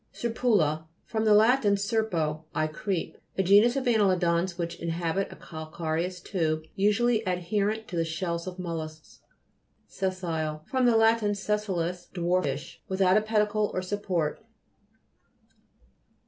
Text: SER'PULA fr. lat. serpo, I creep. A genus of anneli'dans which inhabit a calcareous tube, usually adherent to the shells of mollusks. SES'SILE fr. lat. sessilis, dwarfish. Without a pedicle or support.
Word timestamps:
SER'PULA 0.13 0.87
fr. 1.05 1.19
lat. 1.19 1.61
serpo, 1.77 2.45
I 2.55 2.65
creep. 2.65 3.19
A 3.37 3.43
genus 3.43 3.75
of 3.75 3.83
anneli'dans 3.85 4.57
which 4.57 4.79
inhabit 4.79 5.31
a 5.31 5.35
calcareous 5.35 6.19
tube, 6.19 6.63
usually 6.73 7.21
adherent 7.27 7.87
to 7.87 7.95
the 7.95 8.03
shells 8.03 8.47
of 8.47 8.57
mollusks. 8.57 9.19
SES'SILE 9.87 10.63
fr. 10.65 10.79
lat. 10.79 11.19
sessilis, 11.21 12.11
dwarfish. 12.13 12.79
Without 12.87 13.15
a 13.15 13.21
pedicle 13.21 13.69
or 13.75 13.83
support. 13.83 14.43